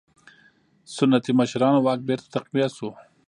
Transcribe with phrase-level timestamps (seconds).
[0.95, 2.89] سنتي مشرانو واک بېرته تقویه شو.